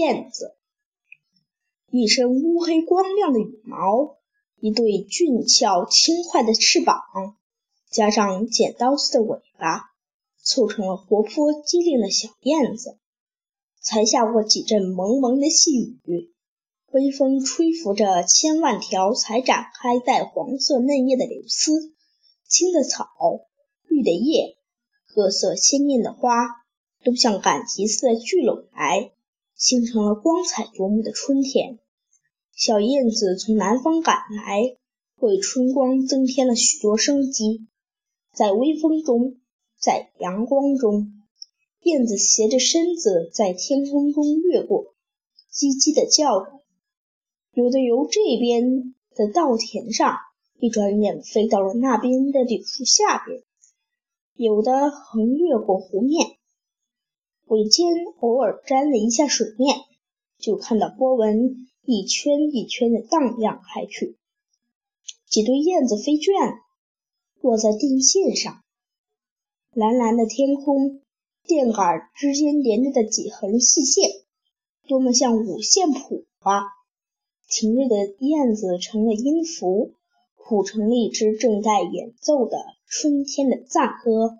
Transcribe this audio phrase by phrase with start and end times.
[0.00, 0.56] 燕子，
[1.90, 4.16] 一身乌黑光亮的羽毛，
[4.58, 7.02] 一对俊俏轻快的翅膀，
[7.90, 9.90] 加上剪刀似的尾巴，
[10.42, 12.96] 凑成了活泼机灵的小燕子。
[13.82, 16.32] 才下过几阵蒙蒙的细雨，
[16.92, 21.92] 微风吹拂着千万条才展开带黄色嫩叶的柳丝，
[22.46, 23.06] 青的草，
[23.86, 24.56] 绿的叶，
[25.14, 26.46] 各色鲜艳的花，
[27.04, 29.12] 都像赶集似的聚拢来，
[29.60, 31.78] 形成了光彩夺目的春天。
[32.56, 34.76] 小燕子从南方赶来，
[35.16, 37.66] 为春光增添了许多生机。
[38.32, 39.36] 在微风中，
[39.78, 41.12] 在阳光中。
[41.82, 44.94] 燕子斜着身子在天空中掠过，
[45.52, 46.62] 叽叽地叫着。
[47.52, 50.16] 有的由这边的稻田上，
[50.58, 53.42] 一转眼飞到了那边的柳树下边；
[54.34, 56.36] 有的横越过湖面，
[57.50, 57.88] 尾尖
[58.20, 59.76] 偶尔沾了一下水面，
[60.38, 64.16] 就看到波纹一圈一圈地荡漾开去。
[65.28, 66.60] 几对燕子飞倦，
[67.40, 68.62] 落在电线上，
[69.72, 71.00] 蓝蓝的天空。
[71.42, 74.08] 电杆之间连着的几横细线，
[74.86, 76.62] 多么像五线谱啊！
[77.48, 79.94] 停着的燕子成了音符，
[80.36, 84.38] 谱成了一支正在演奏的春天的赞歌。